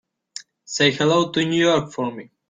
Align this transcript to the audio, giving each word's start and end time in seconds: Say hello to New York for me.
Say 0.65 0.89
hello 0.93 1.29
to 1.31 1.45
New 1.45 1.63
York 1.63 1.91
for 1.93 2.11
me. 2.11 2.31